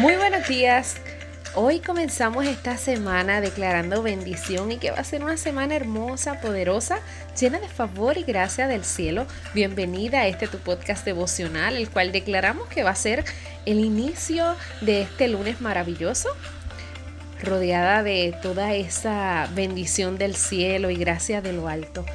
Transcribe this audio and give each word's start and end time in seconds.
Muy 0.00 0.16
buenos 0.16 0.48
días. 0.48 0.96
Hoy 1.54 1.80
comenzamos 1.80 2.46
esta 2.46 2.78
semana 2.78 3.42
declarando 3.42 4.02
bendición 4.02 4.72
y 4.72 4.78
que 4.78 4.90
va 4.90 4.96
a 4.96 5.04
ser 5.04 5.22
una 5.22 5.36
semana 5.36 5.76
hermosa, 5.76 6.40
poderosa, 6.40 7.00
llena 7.38 7.60
de 7.60 7.68
favor 7.68 8.16
y 8.16 8.22
gracia 8.22 8.66
del 8.66 8.82
cielo. 8.82 9.26
Bienvenida 9.52 10.20
a 10.20 10.26
este 10.26 10.48
tu 10.48 10.56
podcast 10.56 11.04
devocional, 11.04 11.76
el 11.76 11.90
cual 11.90 12.12
declaramos 12.12 12.66
que 12.68 12.82
va 12.82 12.92
a 12.92 12.94
ser 12.94 13.26
el 13.66 13.78
inicio 13.78 14.56
de 14.80 15.02
este 15.02 15.28
lunes 15.28 15.60
maravilloso, 15.60 16.30
rodeada 17.42 18.02
de 18.02 18.34
toda 18.40 18.72
esa 18.74 19.50
bendición 19.54 20.16
del 20.16 20.34
cielo 20.34 20.88
y 20.88 20.96
gracia 20.96 21.42
de 21.42 21.52
lo 21.52 21.68
alto. 21.68 22.06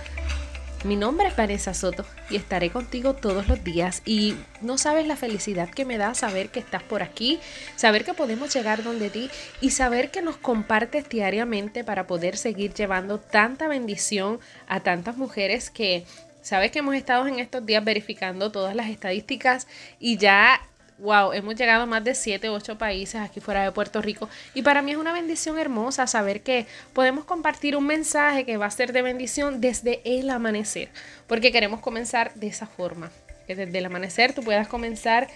Mi 0.85 0.95
nombre 0.95 1.27
es 1.27 1.35
Vanessa 1.35 1.73
Soto 1.73 2.05
y 2.29 2.35
estaré 2.35 2.69
contigo 2.69 3.15
todos 3.15 3.47
los 3.47 3.63
días. 3.63 4.03
Y 4.05 4.35
no 4.61 4.77
sabes 4.77 5.07
la 5.07 5.15
felicidad 5.15 5.67
que 5.67 5.83
me 5.83 5.97
da 5.97 6.13
saber 6.13 6.49
que 6.49 6.59
estás 6.59 6.83
por 6.83 7.01
aquí, 7.01 7.39
saber 7.75 8.05
que 8.05 8.13
podemos 8.13 8.53
llegar 8.53 8.83
donde 8.83 9.09
ti 9.09 9.31
y 9.61 9.71
saber 9.71 10.11
que 10.11 10.21
nos 10.21 10.37
compartes 10.37 11.09
diariamente 11.09 11.83
para 11.83 12.05
poder 12.05 12.37
seguir 12.37 12.75
llevando 12.75 13.19
tanta 13.19 13.67
bendición 13.67 14.39
a 14.67 14.81
tantas 14.81 15.17
mujeres 15.17 15.71
que 15.71 16.05
sabes 16.43 16.69
que 16.69 16.79
hemos 16.79 16.93
estado 16.93 17.25
en 17.25 17.39
estos 17.39 17.65
días 17.65 17.83
verificando 17.83 18.51
todas 18.51 18.75
las 18.75 18.89
estadísticas 18.89 19.65
y 19.99 20.17
ya 20.17 20.61
wow, 20.97 21.33
hemos 21.33 21.55
llegado 21.55 21.83
a 21.83 21.85
más 21.85 22.03
de 22.03 22.15
7 22.15 22.49
u 22.49 22.53
8 22.53 22.77
países 22.77 23.19
aquí 23.19 23.39
fuera 23.39 23.63
de 23.63 23.71
Puerto 23.71 24.01
Rico 24.01 24.29
y 24.53 24.61
para 24.61 24.81
mí 24.81 24.91
es 24.91 24.97
una 24.97 25.13
bendición 25.13 25.59
hermosa 25.59 26.07
saber 26.07 26.41
que 26.41 26.67
podemos 26.93 27.25
compartir 27.25 27.75
un 27.75 27.85
mensaje 27.85 28.45
que 28.45 28.57
va 28.57 28.67
a 28.67 28.71
ser 28.71 28.93
de 28.93 29.01
bendición 29.01 29.59
desde 29.61 30.01
el 30.05 30.29
amanecer, 30.29 30.89
porque 31.27 31.51
queremos 31.51 31.81
comenzar 31.81 32.33
de 32.35 32.47
esa 32.47 32.67
forma, 32.67 33.11
que 33.47 33.55
desde 33.55 33.77
el 33.77 33.85
amanecer 33.85 34.33
tú 34.33 34.41
puedas 34.41 34.67
comenzar 34.67 35.27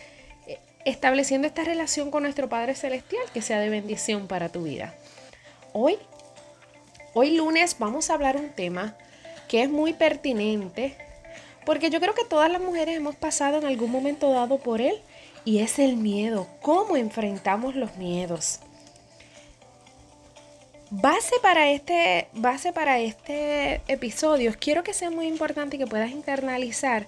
eh, 0.48 0.60
estableciendo 0.86 1.48
esta 1.48 1.64
relación 1.64 2.10
con 2.10 2.24
nuestro 2.24 2.48
Padre 2.48 2.76
Celestial 2.76 3.24
que 3.34 3.42
sea 3.42 3.60
de 3.60 3.70
bendición 3.70 4.28
para 4.28 4.50
tu 4.50 4.64
vida. 4.64 4.94
Hoy, 5.74 5.98
hoy 7.14 7.36
lunes 7.36 7.76
vamos 7.80 8.10
a 8.10 8.14
hablar 8.14 8.38
un 8.38 8.50
tema 8.50 8.96
que 9.50 9.64
es 9.64 9.70
muy 9.70 9.94
pertinente 9.94 10.96
porque 11.66 11.90
yo 11.90 12.00
creo 12.00 12.16
que 12.16 12.24
todas 12.24 12.52
las 12.52 12.62
mujeres 12.62 12.96
hemos 12.96 13.16
pasado 13.16 13.58
en 13.58 13.66
algún 13.66 13.92
momento 13.92 14.32
dado 14.32 14.58
por 14.58 14.80
él 14.80 14.96
y 15.50 15.62
es 15.62 15.80
el 15.80 15.98
miedo. 15.98 16.48
¿Cómo 16.62 16.96
enfrentamos 16.96 17.76
los 17.76 17.98
miedos? 17.98 18.60
Base 20.92 21.34
para 21.42 21.72
este, 21.72 22.28
base 22.34 22.72
para 22.72 23.00
este 23.00 23.82
episodio, 23.88 24.54
quiero 24.60 24.84
que 24.84 24.94
sea 24.94 25.10
muy 25.10 25.26
importante 25.26 25.80
que 25.80 25.88
puedas 25.88 26.12
internalizar 26.12 27.08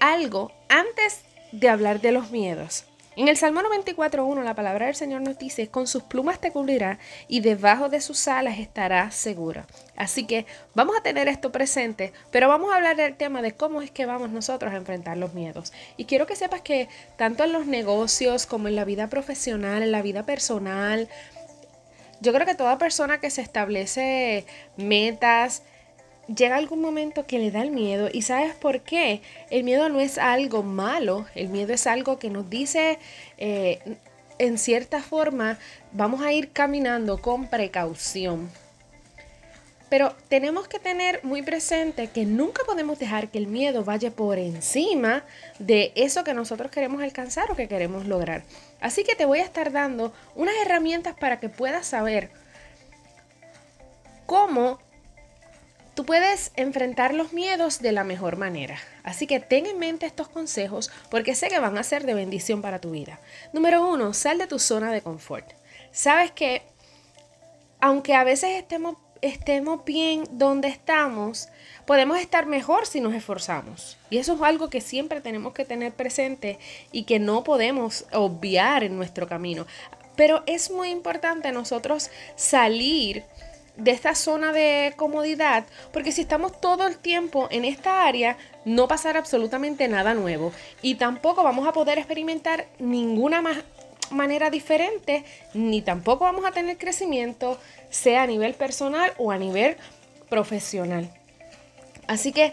algo 0.00 0.50
antes 0.68 1.20
de 1.52 1.68
hablar 1.68 2.00
de 2.00 2.10
los 2.10 2.32
miedos. 2.32 2.84
En 3.14 3.28
el 3.28 3.36
Salmo 3.36 3.60
94.1 3.60 4.42
la 4.42 4.54
palabra 4.54 4.86
del 4.86 4.94
Señor 4.94 5.20
nos 5.20 5.38
dice, 5.38 5.68
con 5.68 5.86
sus 5.86 6.02
plumas 6.02 6.40
te 6.40 6.50
cubrirá 6.50 6.98
y 7.28 7.40
debajo 7.40 7.90
de 7.90 8.00
sus 8.00 8.26
alas 8.26 8.58
estarás 8.58 9.14
segura. 9.14 9.66
Así 9.96 10.24
que 10.24 10.46
vamos 10.74 10.96
a 10.96 11.02
tener 11.02 11.28
esto 11.28 11.52
presente, 11.52 12.14
pero 12.30 12.48
vamos 12.48 12.72
a 12.72 12.76
hablar 12.76 12.96
del 12.96 13.14
tema 13.14 13.42
de 13.42 13.52
cómo 13.52 13.82
es 13.82 13.90
que 13.90 14.06
vamos 14.06 14.30
nosotros 14.30 14.72
a 14.72 14.76
enfrentar 14.76 15.18
los 15.18 15.34
miedos. 15.34 15.74
Y 15.98 16.06
quiero 16.06 16.26
que 16.26 16.36
sepas 16.36 16.62
que 16.62 16.88
tanto 17.18 17.44
en 17.44 17.52
los 17.52 17.66
negocios 17.66 18.46
como 18.46 18.68
en 18.68 18.76
la 18.76 18.86
vida 18.86 19.08
profesional, 19.08 19.82
en 19.82 19.92
la 19.92 20.00
vida 20.00 20.24
personal, 20.24 21.06
yo 22.22 22.32
creo 22.32 22.46
que 22.46 22.54
toda 22.54 22.78
persona 22.78 23.20
que 23.20 23.28
se 23.28 23.42
establece 23.42 24.46
metas, 24.78 25.64
llega 26.26 26.56
algún 26.56 26.80
momento 26.80 27.26
que 27.26 27.38
le 27.38 27.50
da 27.50 27.62
el 27.62 27.70
miedo 27.70 28.08
y 28.12 28.22
sabes 28.22 28.54
por 28.54 28.80
qué. 28.80 29.22
El 29.50 29.64
miedo 29.64 29.88
no 29.88 30.00
es 30.00 30.18
algo 30.18 30.62
malo, 30.62 31.26
el 31.34 31.48
miedo 31.48 31.72
es 31.72 31.86
algo 31.86 32.18
que 32.18 32.30
nos 32.30 32.48
dice 32.48 32.98
eh, 33.38 33.78
en 34.38 34.58
cierta 34.58 35.00
forma 35.00 35.58
vamos 35.92 36.22
a 36.22 36.32
ir 36.32 36.50
caminando 36.52 37.20
con 37.20 37.46
precaución. 37.46 38.50
Pero 39.88 40.16
tenemos 40.28 40.68
que 40.68 40.78
tener 40.78 41.22
muy 41.22 41.42
presente 41.42 42.06
que 42.06 42.24
nunca 42.24 42.62
podemos 42.64 42.98
dejar 42.98 43.28
que 43.28 43.36
el 43.36 43.46
miedo 43.46 43.84
vaya 43.84 44.10
por 44.10 44.38
encima 44.38 45.22
de 45.58 45.92
eso 45.96 46.24
que 46.24 46.32
nosotros 46.32 46.70
queremos 46.70 47.02
alcanzar 47.02 47.50
o 47.50 47.56
que 47.56 47.68
queremos 47.68 48.06
lograr. 48.06 48.42
Así 48.80 49.04
que 49.04 49.14
te 49.14 49.26
voy 49.26 49.40
a 49.40 49.44
estar 49.44 49.70
dando 49.70 50.14
unas 50.34 50.54
herramientas 50.64 51.14
para 51.14 51.40
que 51.40 51.50
puedas 51.50 51.86
saber 51.86 52.30
cómo 54.24 54.78
Tú 55.94 56.06
puedes 56.06 56.52
enfrentar 56.56 57.12
los 57.12 57.34
miedos 57.34 57.80
de 57.82 57.92
la 57.92 58.02
mejor 58.02 58.36
manera. 58.36 58.78
Así 59.02 59.26
que 59.26 59.40
ten 59.40 59.66
en 59.66 59.78
mente 59.78 60.06
estos 60.06 60.28
consejos 60.28 60.90
porque 61.10 61.34
sé 61.34 61.48
que 61.48 61.58
van 61.58 61.76
a 61.76 61.82
ser 61.82 62.06
de 62.06 62.14
bendición 62.14 62.62
para 62.62 62.80
tu 62.80 62.92
vida. 62.92 63.20
Número 63.52 63.86
uno, 63.86 64.14
sal 64.14 64.38
de 64.38 64.46
tu 64.46 64.58
zona 64.58 64.90
de 64.90 65.02
confort. 65.02 65.52
Sabes 65.90 66.30
que 66.30 66.62
aunque 67.78 68.14
a 68.14 68.24
veces 68.24 68.50
estemos, 68.58 68.96
estemos 69.20 69.84
bien 69.84 70.24
donde 70.30 70.68
estamos, 70.68 71.48
podemos 71.84 72.18
estar 72.18 72.46
mejor 72.46 72.86
si 72.86 73.00
nos 73.02 73.12
esforzamos. 73.12 73.98
Y 74.08 74.16
eso 74.16 74.34
es 74.34 74.40
algo 74.40 74.70
que 74.70 74.80
siempre 74.80 75.20
tenemos 75.20 75.52
que 75.52 75.66
tener 75.66 75.92
presente 75.92 76.58
y 76.90 77.02
que 77.02 77.18
no 77.18 77.44
podemos 77.44 78.06
obviar 78.12 78.82
en 78.82 78.96
nuestro 78.96 79.28
camino. 79.28 79.66
Pero 80.16 80.42
es 80.46 80.70
muy 80.70 80.88
importante 80.88 81.52
nosotros 81.52 82.08
salir 82.36 83.24
de 83.76 83.90
esta 83.90 84.14
zona 84.14 84.52
de 84.52 84.92
comodidad, 84.96 85.64
porque 85.92 86.12
si 86.12 86.22
estamos 86.22 86.60
todo 86.60 86.86
el 86.86 86.98
tiempo 86.98 87.48
en 87.50 87.64
esta 87.64 88.04
área, 88.04 88.36
no 88.64 88.86
pasará 88.86 89.18
absolutamente 89.18 89.88
nada 89.88 90.14
nuevo 90.14 90.52
y 90.82 90.96
tampoco 90.96 91.42
vamos 91.42 91.66
a 91.66 91.72
poder 91.72 91.98
experimentar 91.98 92.66
ninguna 92.78 93.42
manera 94.10 94.50
diferente, 94.50 95.24
ni 95.54 95.80
tampoco 95.80 96.24
vamos 96.24 96.44
a 96.44 96.52
tener 96.52 96.76
crecimiento, 96.76 97.58
sea 97.90 98.22
a 98.22 98.26
nivel 98.26 98.54
personal 98.54 99.12
o 99.16 99.30
a 99.30 99.38
nivel 99.38 99.76
profesional. 100.28 101.10
Así 102.06 102.32
que 102.32 102.52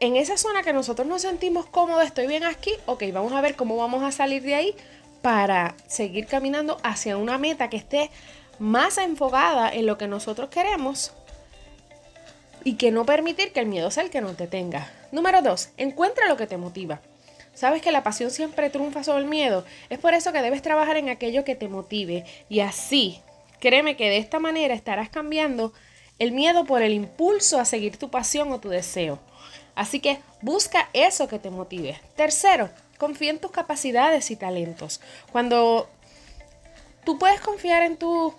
en 0.00 0.16
esa 0.16 0.36
zona 0.36 0.62
que 0.62 0.72
nosotros 0.72 1.06
nos 1.06 1.22
sentimos 1.22 1.66
cómodos, 1.66 2.04
estoy 2.04 2.26
bien 2.26 2.44
aquí, 2.44 2.72
ok, 2.86 3.04
vamos 3.12 3.32
a 3.32 3.40
ver 3.40 3.56
cómo 3.56 3.76
vamos 3.76 4.02
a 4.02 4.12
salir 4.12 4.42
de 4.42 4.54
ahí 4.54 4.74
para 5.22 5.74
seguir 5.88 6.26
caminando 6.26 6.78
hacia 6.84 7.16
una 7.16 7.38
meta 7.38 7.68
que 7.68 7.76
esté 7.76 8.10
más 8.58 8.98
enfocada 8.98 9.72
en 9.72 9.86
lo 9.86 9.98
que 9.98 10.08
nosotros 10.08 10.48
queremos 10.50 11.12
y 12.64 12.74
que 12.74 12.90
no 12.90 13.06
permitir 13.06 13.52
que 13.52 13.60
el 13.60 13.66
miedo 13.66 13.90
sea 13.90 14.02
el 14.02 14.10
que 14.10 14.20
nos 14.20 14.36
detenga. 14.36 14.92
Número 15.12 15.42
dos, 15.42 15.70
encuentra 15.76 16.26
lo 16.26 16.36
que 16.36 16.46
te 16.46 16.56
motiva. 16.56 17.00
Sabes 17.54 17.82
que 17.82 17.92
la 17.92 18.02
pasión 18.02 18.30
siempre 18.30 18.70
triunfa 18.70 19.02
sobre 19.02 19.22
el 19.22 19.28
miedo. 19.28 19.64
Es 19.90 19.98
por 19.98 20.14
eso 20.14 20.32
que 20.32 20.42
debes 20.42 20.62
trabajar 20.62 20.96
en 20.96 21.08
aquello 21.08 21.44
que 21.44 21.56
te 21.56 21.68
motive. 21.68 22.24
Y 22.48 22.60
así, 22.60 23.20
créeme 23.58 23.96
que 23.96 24.08
de 24.08 24.18
esta 24.18 24.38
manera 24.38 24.74
estarás 24.74 25.08
cambiando 25.08 25.72
el 26.18 26.32
miedo 26.32 26.64
por 26.64 26.82
el 26.82 26.92
impulso 26.92 27.58
a 27.58 27.64
seguir 27.64 27.96
tu 27.96 28.10
pasión 28.10 28.52
o 28.52 28.60
tu 28.60 28.68
deseo. 28.68 29.18
Así 29.74 30.00
que 30.00 30.20
busca 30.40 30.88
eso 30.92 31.26
que 31.26 31.38
te 31.38 31.50
motive. 31.50 32.00
Tercero, 32.16 32.70
confía 32.96 33.30
en 33.30 33.38
tus 33.38 33.50
capacidades 33.50 34.30
y 34.30 34.36
talentos. 34.36 35.00
Cuando 35.32 35.88
tú 37.04 37.18
puedes 37.18 37.40
confiar 37.40 37.82
en 37.82 37.96
tu 37.96 38.34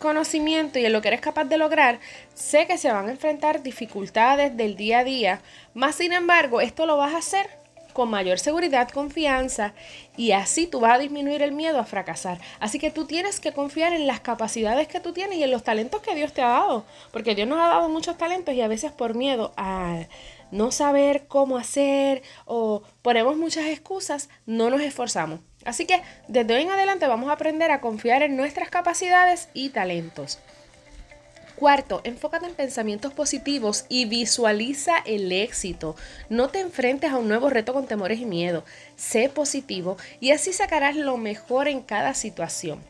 conocimiento 0.00 0.80
y 0.80 0.86
en 0.86 0.92
lo 0.92 1.00
que 1.00 1.08
eres 1.08 1.20
capaz 1.20 1.44
de 1.44 1.58
lograr, 1.58 2.00
sé 2.34 2.66
que 2.66 2.78
se 2.78 2.90
van 2.90 3.06
a 3.06 3.12
enfrentar 3.12 3.62
dificultades 3.62 4.56
del 4.56 4.74
día 4.74 5.00
a 5.00 5.04
día, 5.04 5.42
más 5.74 5.94
sin 5.94 6.12
embargo, 6.12 6.60
esto 6.60 6.86
lo 6.86 6.96
vas 6.96 7.14
a 7.14 7.18
hacer 7.18 7.60
con 7.92 8.08
mayor 8.08 8.38
seguridad, 8.38 8.88
confianza 8.88 9.74
y 10.16 10.32
así 10.32 10.66
tú 10.66 10.80
vas 10.80 10.94
a 10.94 10.98
disminuir 10.98 11.42
el 11.42 11.52
miedo 11.52 11.78
a 11.78 11.84
fracasar. 11.84 12.40
Así 12.58 12.78
que 12.78 12.90
tú 12.90 13.04
tienes 13.04 13.40
que 13.40 13.52
confiar 13.52 13.92
en 13.92 14.06
las 14.06 14.20
capacidades 14.20 14.88
que 14.88 15.00
tú 15.00 15.12
tienes 15.12 15.38
y 15.38 15.42
en 15.42 15.50
los 15.50 15.64
talentos 15.64 16.00
que 16.00 16.14
Dios 16.14 16.32
te 16.32 16.42
ha 16.42 16.48
dado, 16.48 16.84
porque 17.12 17.34
Dios 17.34 17.46
nos 17.46 17.58
ha 17.58 17.68
dado 17.68 17.88
muchos 17.88 18.16
talentos 18.16 18.54
y 18.54 18.60
a 18.62 18.68
veces 18.68 18.92
por 18.92 19.14
miedo 19.14 19.52
a 19.56 20.06
no 20.50 20.72
saber 20.72 21.26
cómo 21.26 21.58
hacer 21.58 22.22
o 22.46 22.82
ponemos 23.02 23.36
muchas 23.36 23.66
excusas, 23.66 24.28
no 24.46 24.70
nos 24.70 24.80
esforzamos. 24.80 25.40
Así 25.64 25.86
que 25.86 26.02
desde 26.28 26.54
hoy 26.54 26.62
en 26.62 26.70
adelante 26.70 27.06
vamos 27.06 27.28
a 27.30 27.34
aprender 27.34 27.70
a 27.70 27.80
confiar 27.80 28.22
en 28.22 28.36
nuestras 28.36 28.70
capacidades 28.70 29.48
y 29.52 29.70
talentos. 29.70 30.38
Cuarto, 31.60 32.00
enfócate 32.04 32.46
en 32.46 32.54
pensamientos 32.54 33.12
positivos 33.12 33.84
y 33.90 34.06
visualiza 34.06 34.96
el 35.04 35.30
éxito. 35.30 35.94
No 36.30 36.48
te 36.48 36.60
enfrentes 36.60 37.10
a 37.10 37.18
un 37.18 37.28
nuevo 37.28 37.50
reto 37.50 37.74
con 37.74 37.86
temores 37.86 38.18
y 38.18 38.24
miedo. 38.24 38.64
Sé 38.96 39.28
positivo 39.28 39.98
y 40.20 40.30
así 40.30 40.54
sacarás 40.54 40.96
lo 40.96 41.18
mejor 41.18 41.68
en 41.68 41.82
cada 41.82 42.14
situación. 42.14 42.80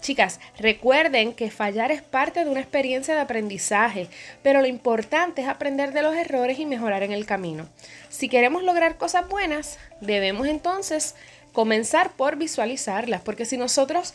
Chicas, 0.00 0.40
recuerden 0.58 1.34
que 1.34 1.50
fallar 1.50 1.90
es 1.90 2.00
parte 2.00 2.44
de 2.44 2.50
una 2.50 2.60
experiencia 2.60 3.14
de 3.14 3.20
aprendizaje, 3.20 4.08
pero 4.42 4.60
lo 4.62 4.66
importante 4.66 5.42
es 5.42 5.48
aprender 5.48 5.92
de 5.92 6.02
los 6.02 6.14
errores 6.14 6.58
y 6.58 6.64
mejorar 6.64 7.02
en 7.02 7.12
el 7.12 7.26
camino. 7.26 7.68
Si 8.08 8.30
queremos 8.30 8.62
lograr 8.62 8.96
cosas 8.96 9.28
buenas, 9.28 9.78
debemos 10.00 10.46
entonces 10.46 11.16
comenzar 11.56 12.10
por 12.10 12.36
visualizarlas, 12.36 13.22
porque 13.22 13.46
si 13.46 13.56
nosotros 13.56 14.12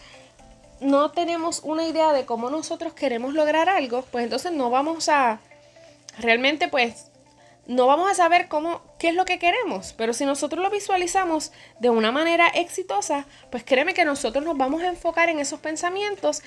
no 0.80 1.10
tenemos 1.10 1.62
una 1.64 1.88
idea 1.88 2.14
de 2.14 2.24
cómo 2.24 2.52
nosotros 2.52 2.94
queremos 2.94 3.34
lograr 3.34 3.68
algo, 3.68 4.04
pues 4.12 4.26
entonces 4.26 4.52
no 4.52 4.70
vamos 4.70 5.10
a 5.10 5.40
realmente 6.20 6.68
pues 6.68 7.08
no 7.66 7.88
vamos 7.88 8.12
a 8.12 8.14
saber 8.14 8.48
cómo, 8.48 8.84
qué 9.00 9.10
es 9.10 9.16
lo 9.16 9.26
que 9.26 9.40
queremos, 9.40 9.96
pero 9.98 10.14
si 10.14 10.24
nosotros 10.24 10.64
lo 10.64 10.70
visualizamos 10.70 11.52
de 11.80 11.90
una 11.90 12.12
manera 12.12 12.48
exitosa, 12.48 13.26
pues 13.50 13.64
créeme 13.64 13.96
que 13.96 14.06
nosotros 14.06 14.46
nos 14.46 14.56
vamos 14.56 14.84
a 14.84 14.90
enfocar 14.90 15.28
en 15.30 15.40
esos 15.40 15.60
pensamientos 15.60 16.44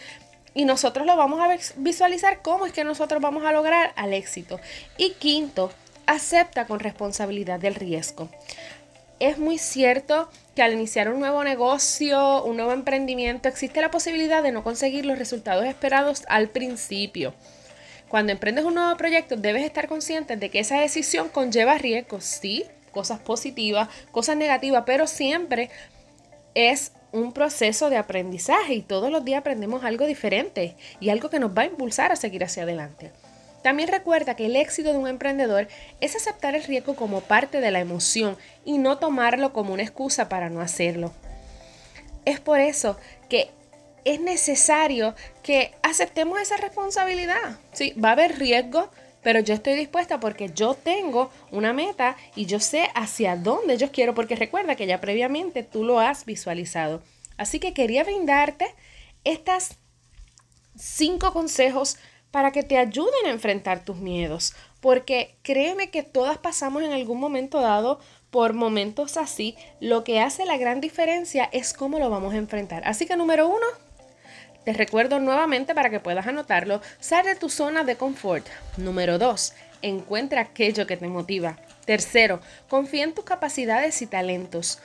y 0.54 0.64
nosotros 0.64 1.06
lo 1.06 1.16
vamos 1.16 1.40
a 1.40 1.56
visualizar 1.78 2.40
cómo 2.40 2.66
es 2.66 2.72
que 2.72 2.84
nosotros 2.84 3.20
vamos 3.20 3.44
a 3.44 3.50
lograr 3.50 3.92
al 3.96 4.12
éxito. 4.12 4.60
Y 4.96 5.14
quinto, 5.14 5.72
acepta 6.06 6.68
con 6.68 6.78
responsabilidad 6.78 7.58
del 7.58 7.74
riesgo. 7.74 8.28
Es 9.20 9.38
muy 9.38 9.58
cierto 9.58 10.28
que 10.56 10.62
al 10.62 10.72
iniciar 10.72 11.08
un 11.08 11.20
nuevo 11.20 11.44
negocio, 11.44 12.44
un 12.44 12.56
nuevo 12.56 12.72
emprendimiento, 12.72 13.48
existe 13.48 13.80
la 13.80 13.90
posibilidad 13.90 14.42
de 14.42 14.52
no 14.52 14.64
conseguir 14.64 15.06
los 15.06 15.18
resultados 15.18 15.64
esperados 15.64 16.24
al 16.28 16.48
principio. 16.48 17.32
Cuando 18.08 18.32
emprendes 18.32 18.64
un 18.64 18.74
nuevo 18.74 18.96
proyecto, 18.96 19.36
debes 19.36 19.64
estar 19.64 19.88
consciente 19.88 20.36
de 20.36 20.50
que 20.50 20.60
esa 20.60 20.80
decisión 20.80 21.28
conlleva 21.28 21.78
riesgos, 21.78 22.24
sí, 22.24 22.64
cosas 22.90 23.20
positivas, 23.20 23.88
cosas 24.10 24.36
negativas, 24.36 24.84
pero 24.86 25.06
siempre 25.06 25.70
es 26.54 26.92
un 27.12 27.32
proceso 27.32 27.90
de 27.90 27.96
aprendizaje 27.96 28.74
y 28.74 28.82
todos 28.82 29.10
los 29.10 29.24
días 29.24 29.40
aprendemos 29.40 29.84
algo 29.84 30.06
diferente 30.06 30.76
y 31.00 31.10
algo 31.10 31.30
que 31.30 31.38
nos 31.38 31.56
va 31.56 31.62
a 31.62 31.66
impulsar 31.66 32.10
a 32.10 32.16
seguir 32.16 32.42
hacia 32.42 32.64
adelante. 32.64 33.12
También 33.64 33.88
recuerda 33.88 34.36
que 34.36 34.44
el 34.44 34.56
éxito 34.56 34.92
de 34.92 34.98
un 34.98 35.08
emprendedor 35.08 35.68
es 36.02 36.14
aceptar 36.14 36.54
el 36.54 36.64
riesgo 36.64 36.94
como 36.96 37.22
parte 37.22 37.62
de 37.62 37.70
la 37.70 37.80
emoción 37.80 38.36
y 38.66 38.76
no 38.76 38.98
tomarlo 38.98 39.54
como 39.54 39.72
una 39.72 39.82
excusa 39.82 40.28
para 40.28 40.50
no 40.50 40.60
hacerlo. 40.60 41.14
Es 42.26 42.40
por 42.40 42.60
eso 42.60 42.98
que 43.30 43.48
es 44.04 44.20
necesario 44.20 45.14
que 45.42 45.72
aceptemos 45.82 46.38
esa 46.42 46.58
responsabilidad. 46.58 47.58
Sí, 47.72 47.94
va 47.94 48.10
a 48.10 48.12
haber 48.12 48.38
riesgo, 48.38 48.90
pero 49.22 49.40
yo 49.40 49.54
estoy 49.54 49.76
dispuesta 49.76 50.20
porque 50.20 50.50
yo 50.54 50.74
tengo 50.74 51.30
una 51.50 51.72
meta 51.72 52.18
y 52.36 52.44
yo 52.44 52.60
sé 52.60 52.90
hacia 52.94 53.34
dónde 53.34 53.78
yo 53.78 53.90
quiero, 53.90 54.14
porque 54.14 54.36
recuerda 54.36 54.76
que 54.76 54.86
ya 54.86 55.00
previamente 55.00 55.62
tú 55.62 55.84
lo 55.84 56.00
has 56.00 56.26
visualizado. 56.26 57.02
Así 57.38 57.60
que 57.60 57.72
quería 57.72 58.04
brindarte 58.04 58.66
estas 59.24 59.78
cinco 60.76 61.32
consejos 61.32 61.96
para 62.34 62.50
que 62.50 62.64
te 62.64 62.78
ayuden 62.78 63.26
a 63.26 63.30
enfrentar 63.30 63.84
tus 63.84 63.98
miedos, 63.98 64.56
porque 64.80 65.36
créeme 65.42 65.90
que 65.90 66.02
todas 66.02 66.36
pasamos 66.36 66.82
en 66.82 66.90
algún 66.90 67.20
momento 67.20 67.60
dado 67.60 68.00
por 68.32 68.54
momentos 68.54 69.16
así, 69.16 69.54
lo 69.78 70.02
que 70.02 70.18
hace 70.18 70.44
la 70.44 70.56
gran 70.56 70.80
diferencia 70.80 71.48
es 71.52 71.72
cómo 71.72 72.00
lo 72.00 72.10
vamos 72.10 72.34
a 72.34 72.38
enfrentar. 72.38 72.82
Así 72.88 73.06
que 73.06 73.16
número 73.16 73.46
uno, 73.46 73.64
te 74.64 74.72
recuerdo 74.72 75.20
nuevamente 75.20 75.76
para 75.76 75.90
que 75.90 76.00
puedas 76.00 76.26
anotarlo, 76.26 76.80
sal 76.98 77.24
de 77.24 77.36
tu 77.36 77.48
zona 77.48 77.84
de 77.84 77.94
confort. 77.94 78.48
Número 78.78 79.16
2. 79.16 79.54
Encuentra 79.82 80.40
aquello 80.40 80.88
que 80.88 80.96
te 80.96 81.06
motiva. 81.06 81.60
Tercero, 81.84 82.40
confía 82.68 83.04
en 83.04 83.14
tus 83.14 83.24
capacidades 83.24 84.02
y 84.02 84.08
talentos. 84.08 84.80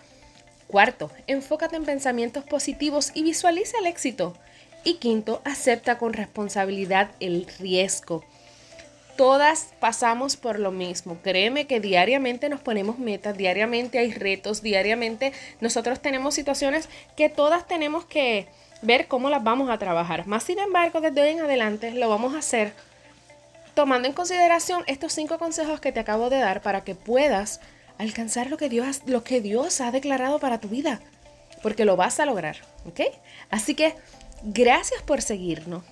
Cuarto, 0.67 1.09
enfócate 1.25 1.77
en 1.77 1.85
pensamientos 1.85 2.43
positivos 2.43 3.09
y 3.15 3.23
visualiza 3.23 3.79
el 3.79 3.87
éxito. 3.87 4.35
Y 4.83 4.95
quinto, 4.95 5.41
acepta 5.45 5.97
con 5.97 6.13
responsabilidad 6.13 7.11
el 7.19 7.47
riesgo. 7.59 8.23
Todas 9.17 9.73
pasamos 9.79 10.37
por 10.37 10.59
lo 10.59 10.71
mismo. 10.71 11.17
Créeme 11.21 11.67
que 11.67 11.81
diariamente 11.81 12.47
nos 12.47 12.61
ponemos 12.61 12.99
metas, 12.99 13.37
diariamente 13.37 13.99
hay 13.99 14.13
retos, 14.13 14.61
diariamente 14.61 15.33
nosotros 15.59 15.99
tenemos 15.99 16.33
situaciones 16.33 16.87
que 17.17 17.27
todas 17.27 17.67
tenemos 17.67 18.05
que 18.05 18.47
ver 18.81 19.07
cómo 19.07 19.29
las 19.29 19.43
vamos 19.43 19.69
a 19.69 19.77
trabajar. 19.77 20.25
Más 20.25 20.43
sin 20.43 20.59
embargo, 20.59 21.01
desde 21.01 21.21
hoy 21.21 21.29
en 21.29 21.41
adelante 21.41 21.91
lo 21.91 22.07
vamos 22.07 22.33
a 22.33 22.39
hacer 22.39 22.73
tomando 23.73 24.07
en 24.07 24.13
consideración 24.13 24.83
estos 24.87 25.13
cinco 25.13 25.37
consejos 25.37 25.79
que 25.79 25.93
te 25.93 26.01
acabo 26.01 26.29
de 26.29 26.39
dar 26.39 26.61
para 26.61 26.83
que 26.83 26.95
puedas 26.95 27.61
alcanzar 27.97 28.49
lo 28.49 28.57
que 28.57 28.67
Dios, 28.67 29.01
que 29.23 29.41
Dios 29.41 29.79
ha 29.81 29.91
declarado 29.91 30.39
para 30.39 30.59
tu 30.59 30.67
vida. 30.67 30.99
Porque 31.61 31.85
lo 31.85 31.95
vas 31.95 32.19
a 32.19 32.25
lograr, 32.25 32.57
¿ok? 32.85 33.01
Así 33.49 33.75
que 33.75 33.95
gracias 34.43 35.01
por 35.01 35.21
seguirnos. 35.21 35.83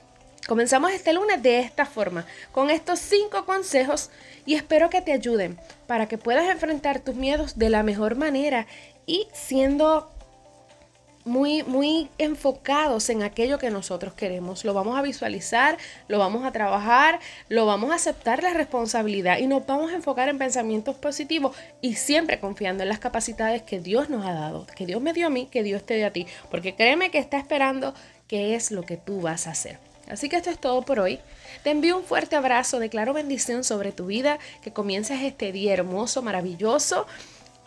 Comenzamos 0.47 0.91
este 0.91 1.11
lunes 1.11 1.43
de 1.43 1.59
esta 1.59 1.85
forma, 1.85 2.25
con 2.53 2.69
estos 2.69 2.99
cinco 2.99 3.45
consejos 3.45 4.09
y 4.45 4.55
espero 4.55 4.89
que 4.89 5.01
te 5.01 5.11
ayuden 5.11 5.59
para 5.87 6.07
que 6.07 6.17
puedas 6.17 6.49
enfrentar 6.49 7.01
tus 7.01 7.15
miedos 7.15 7.57
de 7.57 7.69
la 7.69 7.83
mejor 7.83 8.15
manera 8.15 8.65
y 9.05 9.27
siendo 9.33 10.09
muy, 11.27 11.63
muy 11.63 12.09
enfocados 12.17 13.09
en 13.09 13.21
aquello 13.21 13.59
que 13.59 13.69
nosotros 13.69 14.13
queremos. 14.13 14.63
Lo 14.63 14.73
vamos 14.73 14.97
a 14.97 15.01
visualizar, 15.01 15.77
lo 16.07 16.17
vamos 16.17 16.45
a 16.45 16.51
trabajar, 16.51 17.19
lo 17.49 17.65
vamos 17.65 17.91
a 17.91 17.95
aceptar 17.95 18.41
la 18.41 18.53
responsabilidad 18.53 19.37
y 19.39 19.47
nos 19.47 19.65
vamos 19.65 19.91
a 19.91 19.95
enfocar 19.95 20.29
en 20.29 20.37
pensamientos 20.37 20.95
positivos 20.95 21.55
y 21.81 21.95
siempre 21.95 22.39
confiando 22.39 22.83
en 22.83 22.89
las 22.89 22.99
capacidades 22.99 23.61
que 23.61 23.79
Dios 23.79 24.09
nos 24.09 24.25
ha 24.25 24.31
dado, 24.31 24.65
que 24.65 24.85
Dios 24.85 25.01
me 25.01 25.13
dio 25.13 25.27
a 25.27 25.29
mí, 25.29 25.47
que 25.51 25.63
Dios 25.63 25.85
te 25.85 25.95
dio 25.95 26.07
a 26.07 26.11
ti, 26.11 26.25
porque 26.49 26.75
créeme 26.75 27.11
que 27.11 27.19
está 27.19 27.37
esperando 27.37 27.93
qué 28.27 28.55
es 28.55 28.71
lo 28.71 28.83
que 28.83 28.97
tú 28.97 29.21
vas 29.21 29.47
a 29.47 29.51
hacer. 29.51 29.79
Así 30.09 30.29
que 30.29 30.37
esto 30.37 30.49
es 30.49 30.59
todo 30.59 30.83
por 30.83 30.99
hoy. 30.99 31.19
Te 31.63 31.71
envío 31.71 31.97
un 31.97 32.03
fuerte 32.03 32.35
abrazo, 32.35 32.79
declaro 32.79 33.13
bendición 33.13 33.63
sobre 33.63 33.91
tu 33.91 34.05
vida, 34.05 34.39
que 34.61 34.71
comiences 34.71 35.21
este 35.21 35.51
día 35.51 35.73
hermoso, 35.73 36.21
maravilloso 36.21 37.07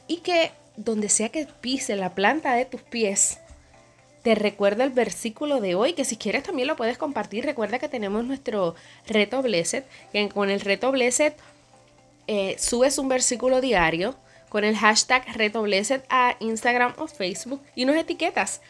y 0.07 0.19
que 0.19 0.53
donde 0.77 1.09
sea 1.09 1.29
que 1.29 1.47
pise 1.61 1.97
la 1.97 2.15
planta 2.15 2.55
de 2.55 2.65
tus 2.65 2.81
pies, 2.81 3.39
te 4.23 4.35
recuerdo 4.35 4.85
el 4.85 4.91
versículo 4.91 5.61
de 5.61 5.75
hoy, 5.75 5.95
que 5.95 6.05
si 6.05 6.17
quieres 6.17 6.43
también 6.43 6.69
lo 6.69 6.77
puedes 6.77 6.99
compartir. 6.99 7.45
Recuerda 7.45 7.79
que 7.79 7.89
tenemos 7.89 8.25
nuestro 8.25 8.75
reto 9.07 9.43
Blessed, 9.43 9.85
que 10.13 10.29
con 10.29 10.51
el 10.51 10.61
reto 10.61 10.93
Blessed 10.93 11.33
eh, 12.27 12.57
subes 12.59 12.99
un 12.99 13.09
versículo 13.09 13.61
diario 13.61 14.15
con 14.51 14.65
el 14.65 14.77
hashtag 14.77 15.25
reto 15.37 15.63
Blessed 15.63 16.03
a 16.11 16.37
Instagram 16.41 16.95
o 16.99 17.07
Facebook 17.07 17.63
y 17.75 17.87
nos 17.87 17.97
etiquetas. 17.97 18.61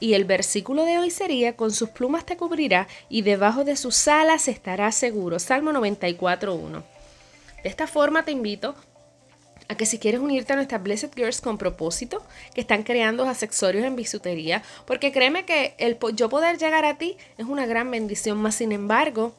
Y 0.00 0.14
el 0.14 0.24
versículo 0.24 0.84
de 0.84 0.98
hoy 0.98 1.10
sería, 1.10 1.56
con 1.56 1.72
sus 1.72 1.90
plumas 1.90 2.24
te 2.24 2.36
cubrirá 2.36 2.86
y 3.08 3.22
debajo 3.22 3.64
de 3.64 3.76
sus 3.76 4.06
alas 4.08 4.48
estará 4.48 4.92
seguro. 4.92 5.38
Salmo 5.38 5.72
94.1. 5.72 6.82
De 7.62 7.68
esta 7.68 7.86
forma 7.86 8.24
te 8.24 8.30
invito 8.30 8.74
a 9.68 9.76
que 9.76 9.86
si 9.86 9.98
quieres 9.98 10.20
unirte 10.20 10.52
a 10.52 10.56
nuestras 10.56 10.82
Blessed 10.82 11.10
Girls 11.14 11.40
con 11.40 11.58
propósito, 11.58 12.24
que 12.54 12.60
están 12.60 12.84
creando 12.84 13.24
accesorios 13.24 13.84
en 13.84 13.96
bisutería, 13.96 14.62
porque 14.86 15.12
créeme 15.12 15.44
que 15.44 15.74
el 15.78 15.98
yo 16.14 16.28
poder 16.28 16.58
llegar 16.58 16.84
a 16.84 16.96
ti 16.96 17.16
es 17.36 17.46
una 17.46 17.66
gran 17.66 17.90
bendición, 17.90 18.38
más 18.38 18.54
sin 18.54 18.72
embargo, 18.72 19.34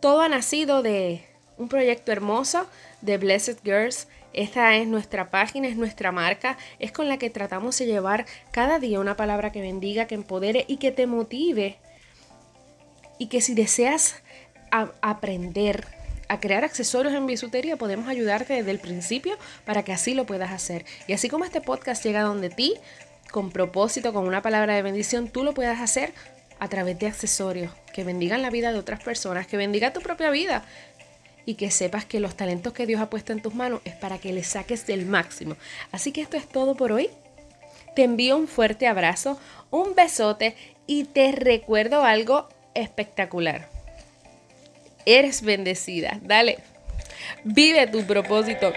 todo 0.00 0.20
ha 0.20 0.28
nacido 0.28 0.82
de 0.82 1.24
un 1.56 1.68
proyecto 1.68 2.12
hermoso 2.12 2.66
de 3.00 3.18
Blessed 3.18 3.58
Girls. 3.64 4.06
Esta 4.36 4.76
es 4.76 4.86
nuestra 4.86 5.30
página, 5.30 5.66
es 5.66 5.76
nuestra 5.76 6.12
marca, 6.12 6.58
es 6.78 6.92
con 6.92 7.08
la 7.08 7.16
que 7.16 7.30
tratamos 7.30 7.78
de 7.78 7.86
llevar 7.86 8.26
cada 8.50 8.78
día 8.78 9.00
una 9.00 9.16
palabra 9.16 9.50
que 9.50 9.62
bendiga, 9.62 10.06
que 10.06 10.14
empodere 10.14 10.66
y 10.68 10.76
que 10.76 10.92
te 10.92 11.06
motive. 11.06 11.78
Y 13.18 13.28
que 13.28 13.40
si 13.40 13.54
deseas 13.54 14.16
aprender 15.00 15.86
a 16.28 16.38
crear 16.38 16.64
accesorios 16.64 17.14
en 17.14 17.26
bisutería, 17.26 17.78
podemos 17.78 18.08
ayudarte 18.08 18.52
desde 18.52 18.72
el 18.72 18.78
principio 18.78 19.38
para 19.64 19.84
que 19.84 19.94
así 19.94 20.12
lo 20.12 20.26
puedas 20.26 20.52
hacer. 20.52 20.84
Y 21.06 21.14
así 21.14 21.30
como 21.30 21.46
este 21.46 21.62
podcast 21.62 22.04
llega 22.04 22.20
donde 22.20 22.50
ti, 22.50 22.74
con 23.30 23.50
propósito, 23.50 24.12
con 24.12 24.26
una 24.26 24.42
palabra 24.42 24.74
de 24.74 24.82
bendición, 24.82 25.28
tú 25.28 25.44
lo 25.44 25.54
puedas 25.54 25.80
hacer 25.80 26.12
a 26.58 26.68
través 26.68 26.98
de 26.98 27.06
accesorios 27.06 27.72
que 27.94 28.04
bendigan 28.04 28.42
la 28.42 28.50
vida 28.50 28.70
de 28.70 28.78
otras 28.78 29.02
personas, 29.02 29.46
que 29.46 29.56
bendiga 29.56 29.94
tu 29.94 30.00
propia 30.00 30.28
vida 30.28 30.62
y 31.46 31.54
que 31.54 31.70
sepas 31.70 32.04
que 32.04 32.20
los 32.20 32.36
talentos 32.36 32.74
que 32.74 32.86
Dios 32.86 33.00
ha 33.00 33.08
puesto 33.08 33.32
en 33.32 33.40
tus 33.40 33.54
manos 33.54 33.80
es 33.84 33.94
para 33.94 34.18
que 34.18 34.34
le 34.34 34.44
saques 34.44 34.86
del 34.86 35.06
máximo. 35.06 35.56
Así 35.92 36.12
que 36.12 36.20
esto 36.20 36.36
es 36.36 36.46
todo 36.46 36.74
por 36.74 36.92
hoy. 36.92 37.08
Te 37.94 38.04
envío 38.04 38.36
un 38.36 38.48
fuerte 38.48 38.86
abrazo, 38.86 39.40
un 39.70 39.94
besote 39.94 40.54
y 40.86 41.04
te 41.04 41.32
recuerdo 41.32 42.02
algo 42.02 42.48
espectacular 42.74 43.76
eres 45.06 45.40
bendecida. 45.40 46.18
Dale, 46.20 46.58
vive 47.44 47.86
tu 47.86 48.04
propósito. 48.04 48.72